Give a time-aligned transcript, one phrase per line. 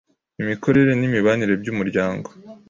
[0.41, 2.29] imikorere n’imibanire by’Umuryango